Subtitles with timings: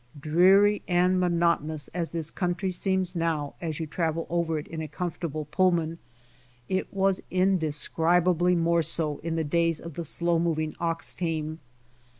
[0.19, 4.87] Dreary and monotonous as this country seems now as you travel over it in a
[4.87, 5.99] comfortable Pullman,
[6.67, 11.59] it was indescribably more so in the days of the slow moving ox team.